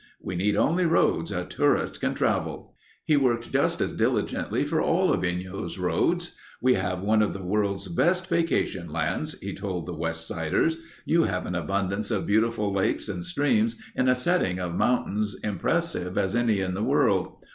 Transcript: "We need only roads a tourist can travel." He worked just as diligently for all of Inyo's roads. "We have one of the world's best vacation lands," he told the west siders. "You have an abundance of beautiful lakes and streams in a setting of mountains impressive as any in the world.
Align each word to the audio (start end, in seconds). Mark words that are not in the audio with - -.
"We 0.19 0.35
need 0.35 0.55
only 0.55 0.87
roads 0.87 1.31
a 1.31 1.45
tourist 1.45 2.01
can 2.01 2.15
travel." 2.15 2.75
He 3.05 3.15
worked 3.17 3.51
just 3.51 3.81
as 3.81 3.93
diligently 3.93 4.65
for 4.65 4.81
all 4.81 5.13
of 5.13 5.21
Inyo's 5.21 5.77
roads. 5.77 6.35
"We 6.59 6.73
have 6.73 7.03
one 7.03 7.21
of 7.21 7.33
the 7.33 7.43
world's 7.43 7.87
best 7.87 8.25
vacation 8.25 8.89
lands," 8.91 9.39
he 9.41 9.53
told 9.53 9.85
the 9.85 9.93
west 9.93 10.25
siders. 10.27 10.77
"You 11.05 11.25
have 11.25 11.45
an 11.45 11.53
abundance 11.53 12.09
of 12.09 12.25
beautiful 12.25 12.73
lakes 12.73 13.09
and 13.09 13.23
streams 13.23 13.75
in 13.95 14.09
a 14.09 14.15
setting 14.15 14.57
of 14.57 14.73
mountains 14.73 15.35
impressive 15.43 16.17
as 16.17 16.35
any 16.35 16.61
in 16.61 16.73
the 16.73 16.83
world. 16.83 17.37